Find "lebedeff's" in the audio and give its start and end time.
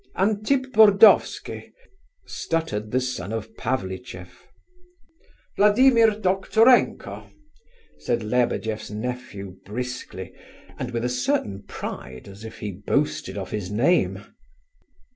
8.23-8.89